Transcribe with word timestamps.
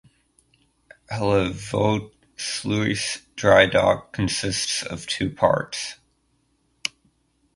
Hellevoetsluis 1.11 3.21
Dry 3.35 3.67
dock 3.67 4.11
consists 4.13 4.81
of 4.81 5.05
two 5.05 5.29
parts. 5.29 5.97